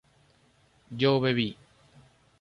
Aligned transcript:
yo 1.01 1.19
bebí 1.21 1.49